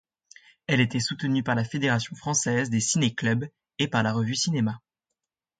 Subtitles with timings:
[0.65, 4.81] Elle était soutenue par la Fédération française des ciné-clubs et par la revue Cinéma.